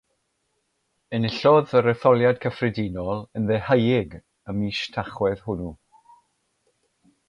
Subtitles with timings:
[1.17, 4.19] Enillodd yr etholiad cyffredinol yn ddeheuig
[4.55, 5.75] y mis Tachwedd hwnnw.